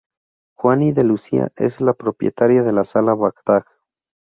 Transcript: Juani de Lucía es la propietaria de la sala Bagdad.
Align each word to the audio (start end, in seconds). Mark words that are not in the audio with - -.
Juani 0.57 0.93
de 0.93 1.03
Lucía 1.03 1.49
es 1.57 1.79
la 1.79 1.93
propietaria 1.93 2.63
de 2.63 2.73
la 2.73 2.85
sala 2.85 3.13
Bagdad. 3.13 3.63